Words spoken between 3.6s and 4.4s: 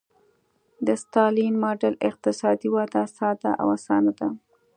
او اسانه وه.